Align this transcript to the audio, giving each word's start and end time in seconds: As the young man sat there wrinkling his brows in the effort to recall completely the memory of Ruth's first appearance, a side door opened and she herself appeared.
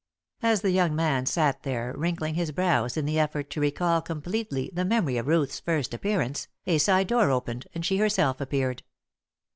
As 0.41 0.61
the 0.61 0.71
young 0.71 0.95
man 0.95 1.27
sat 1.27 1.61
there 1.61 1.93
wrinkling 1.95 2.33
his 2.33 2.51
brows 2.51 2.97
in 2.97 3.05
the 3.05 3.19
effort 3.19 3.51
to 3.51 3.61
recall 3.61 4.01
completely 4.01 4.71
the 4.73 4.83
memory 4.83 5.15
of 5.17 5.27
Ruth's 5.27 5.59
first 5.59 5.93
appearance, 5.93 6.47
a 6.65 6.79
side 6.79 7.05
door 7.05 7.29
opened 7.29 7.67
and 7.75 7.85
she 7.85 7.97
herself 7.97 8.41
appeared. 8.41 8.81